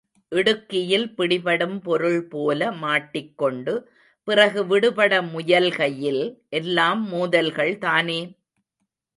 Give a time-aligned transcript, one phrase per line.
[0.31, 3.73] இடுக்கியில் பிடிபடும் பொருள் போல மாட்டிக்கொண்டு,
[4.27, 6.23] பிறகு விடுபட முயல்கையில்
[6.59, 8.21] எல்லாம் மோதல்கள்தானே!